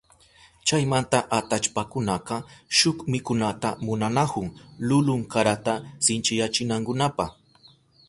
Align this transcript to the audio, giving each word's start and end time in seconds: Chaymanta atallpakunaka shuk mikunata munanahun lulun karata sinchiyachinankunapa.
Chaymanta 0.67 1.19
atallpakunaka 1.37 2.35
shuk 2.77 2.97
mikunata 3.11 3.69
munanahun 3.85 4.47
lulun 4.87 5.21
karata 5.31 5.73
sinchiyachinankunapa. 6.05 7.25